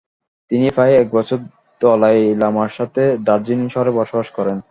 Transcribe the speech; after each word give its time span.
তিনি 0.51 0.67
প্রায় 0.75 0.93
এক 0.95 1.07
বছর 1.11 1.39
দলাই 1.81 2.19
লামার 2.41 2.71
সাথে 2.77 3.03
দার্জিলিং 3.27 3.67
শহরে 3.69 3.91
বসবাস 3.99 4.27
করেন। 4.37 4.57